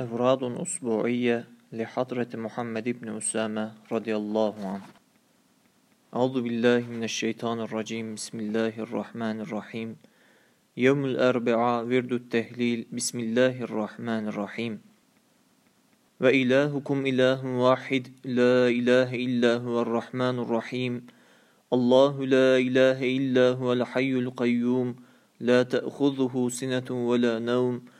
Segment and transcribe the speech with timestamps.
[0.00, 4.86] أوراد أسبوعية لحضرة محمد بن أسامة رضي الله عنه
[6.14, 9.96] أعوذ بالله من الشيطان الرجيم بسم الله الرحمن الرحيم
[10.76, 14.80] يوم الأربعاء ورد التهليل بسم الله الرحمن الرحيم
[16.20, 21.06] وإلهكم إله واحد لا إله إلا هو الرحمن الرحيم
[21.72, 24.96] الله لا إله إلا هو الحي القيوم
[25.40, 27.99] لا تأخذه سنة ولا نوم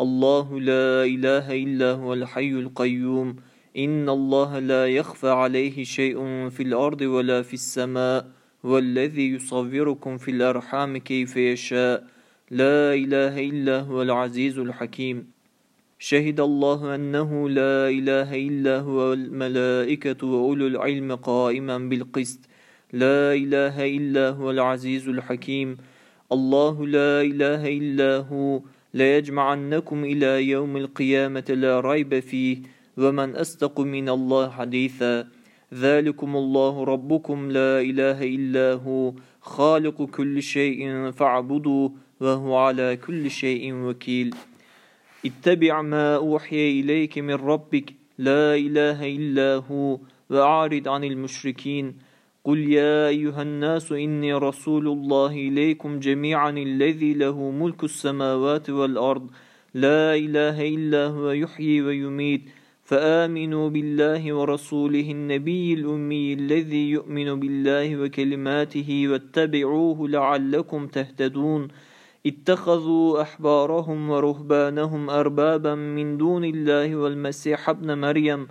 [0.00, 3.36] الله لا إله إلا هو الحي القيوم.
[3.76, 8.26] إن الله لا يخفى عليه شيء في الأرض ولا في السماء
[8.62, 12.06] والذي يصوركم في الأرحام كيف يشاء.
[12.50, 15.26] لا إله إلا هو العزيز الحكيم.
[15.98, 22.40] شهد الله أنه لا إله إلا هو الملائكة وأولو العلم قائما بالقسط.
[22.92, 25.76] لا إله إلا هو العزيز الحكيم.
[26.32, 28.60] الله لا إله إلا هو
[28.94, 32.56] ليجمعنكم إلى يوم القيامة لا ريب فيه
[32.96, 35.28] ومن أصدق من الله حديثا.
[35.74, 41.88] ذلكم الله ربكم لا إله إلا هو خالق كل شيء فاعبدوا
[42.20, 44.34] وهو على كل شيء وكيل.
[45.26, 49.98] اتبع ما أوحي إليك من ربك لا إله إلا هو
[50.30, 52.07] وأعرض عن المشركين.
[52.48, 59.30] قل يا أيها الناس إني رسول الله إليكم جميعا الذي له ملك السماوات والأرض.
[59.74, 62.42] لا إله إلا هو يحيي ويميت.
[62.84, 71.68] فآمنوا بالله ورسوله النبي الأمي الذي يؤمن بالله وكلماته واتبعوه لعلكم تهتدون.
[72.26, 78.48] اتخذوا أحبارهم ورهبانهم أربابا من دون الله والمسيح ابن مريم.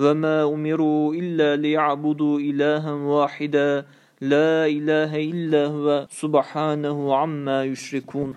[0.00, 3.86] وما أمروا إلا ليعبدوا إلها واحدا
[4.20, 8.34] لا إله إلا هو سبحانه عما يشركون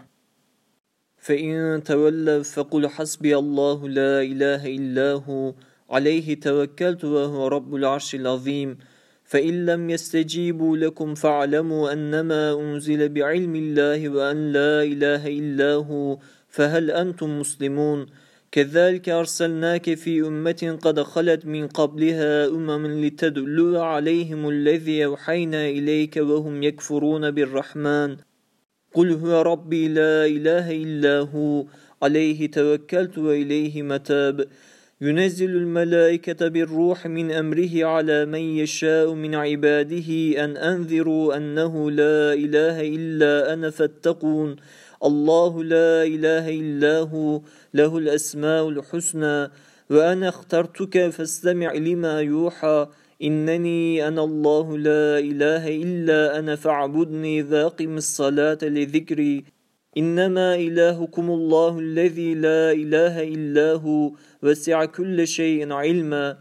[1.18, 5.54] فإن تولوا فقل حسبي الله لا إله إلا هو
[5.90, 8.78] عليه توكلت وهو رب العرش العظيم
[9.26, 16.18] فإن لم يستجيبوا لكم فاعلموا أنما أنزل بعلم الله وأن لا إله إلا هو
[16.50, 18.06] فهل أنتم مسلمون؟
[18.54, 26.64] كذلك أرسلناك في أمة قد خلت من قبلها أمم لتدلوا عليهم الذي أوحينا إليك وهم
[26.64, 28.18] يكفرون بالرحمن.
[28.94, 31.66] قل هو ربي لا إله إلا هو
[32.04, 34.48] عليه توكلت وإليه متاب.
[35.02, 40.10] ينزل الملائكة بالروح من أمره على من يشاء من عباده
[40.44, 44.56] أن أنذروا أنه لا إله إلا أنا فاتقون.
[45.04, 47.42] الله لا إله إلا هو
[47.74, 49.50] له الأسماء الحسنى
[49.90, 52.88] وأنا اخترتك فاستمع لما يوحى.
[53.24, 59.44] إنني أنا الله لا إله إلا أنا فاعبدني ذاقم الصلاة لذكري.
[59.98, 64.12] إنما إلهكم الله الذي لا إله إلا هو
[64.44, 66.38] وسع كل شيء علما.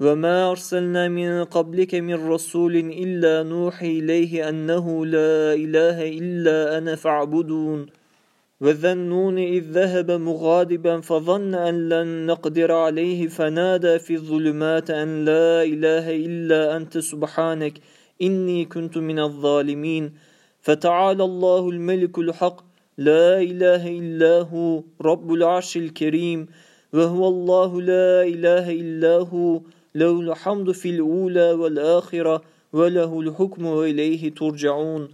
[0.00, 7.86] وما أرسلنا من قبلك من رسول إلا نوحي إليه أنه لا إله إلا أنا فاعبدون.
[8.60, 16.16] وذنون إذ ذهب مغاضبا فظن أن لن نقدر عليه فنادى في الظلمات أن لا إله
[16.16, 17.78] إلا أنت سبحانك
[18.22, 20.12] إني كنت من الظالمين.
[20.60, 22.60] فتعالى الله الملك الحق
[22.98, 26.46] لا إله إلا هو رب العرش الكريم
[26.92, 29.60] وهو الله لا إله إلا هو
[29.94, 35.08] له الحمد في الأولى والآخرة وله الحكم وإليه ترجعون.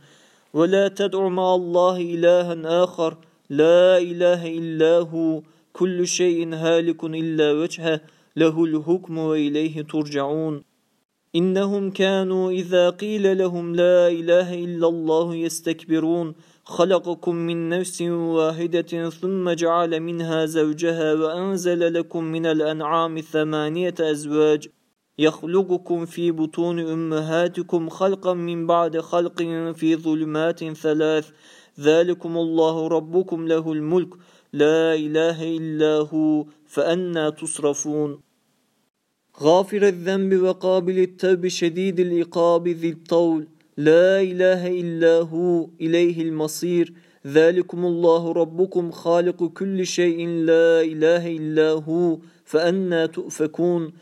[0.55, 3.17] ولا تدع مع الله إلها آخر
[3.51, 5.43] لا إله إلا هو
[5.73, 8.01] كل شيء هالك إلا وجهه
[8.37, 10.63] له الحكم وإليه ترجعون.
[11.37, 16.35] إنهم كانوا إذا قيل لهم لا إله إلا الله يستكبرون.
[16.65, 24.69] خلقكم من نفس واحدة ثم جعل منها زوجها وأنزل لكم من الأنعام ثمانية أزواج.
[25.19, 29.43] يخلقكم في بطون أمهاتكم خلقا من بعد خلق
[29.75, 31.31] في ظلمات ثلاث.
[31.81, 34.09] ذلكم الله ربكم له الملك.
[34.53, 38.21] لا إله إلا هو فأنا تصرفون.
[39.41, 43.49] غافر الذنب وقابل التوب شديد العقاب ذي الطول.
[43.77, 46.93] لا إله إلا هو إليه المصير.
[47.27, 50.29] ذلكم الله ربكم خالق كل شيء.
[50.29, 53.93] لا إله إلا هو فأنا تؤفكون.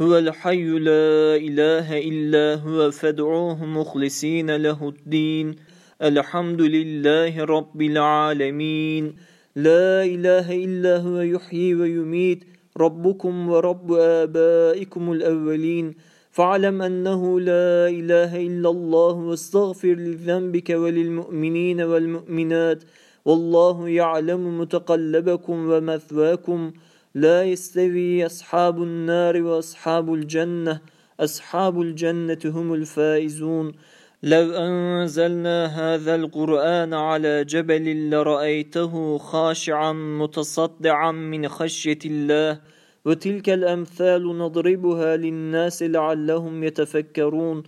[0.00, 5.56] هو الحي لا إله إلا هو فادعوه مخلصين له الدين.
[6.02, 9.16] الحمد لله رب العالمين.
[9.56, 12.44] لا إله إلا هو يحيي ويميت.
[12.76, 15.94] ربكم ورب آبائكم الأولين.
[16.30, 22.84] فاعلم أنه لا إله إلا الله واستغفر لذنبك وللمؤمنين والمؤمنات.
[23.24, 26.72] والله يعلم متقلبكم ومثواكم.
[27.14, 30.80] لا يستوي أصحاب النار وأصحاب الجنة.
[31.20, 33.72] أصحاب الجنة هم الفائزون.
[34.22, 42.60] لو أنزلنا هذا القرآن على جبل لرأيته خاشعا متصدعا من خشية الله
[43.04, 47.62] وتلك الأمثال نضربها للناس لعلهم يتفكرون.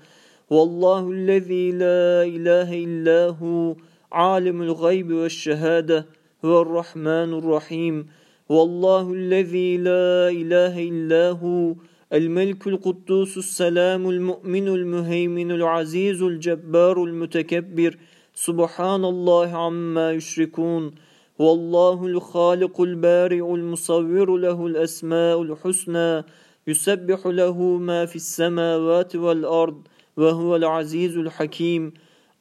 [0.51, 3.77] والله الذي لا إله إلا هو
[4.13, 6.07] عالم الغيب والشهادة
[6.45, 8.07] هو الرحمن الرحيم.
[8.49, 11.75] والله الذي لا إله إلا هو
[12.13, 17.97] الملك القدوس السلام المؤمن المهيمن العزيز الجبار المتكبر.
[18.35, 20.91] سبحان الله عما يشركون.
[21.39, 26.25] والله الخالق البارئ المصور له الأسماء الحسنى.
[26.67, 29.81] يسبح له ما في السماوات والأرض
[30.17, 31.93] وهو العزيز الحكيم.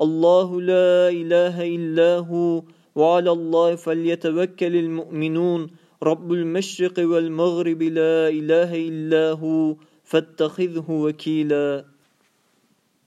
[0.01, 2.63] الله لا إله إلا هو.
[2.95, 5.81] وعلى الله فليتوكل المؤمنون.
[6.03, 11.86] رب المشرق والمغرب لا إله إلا هو فاتخذه وكيلا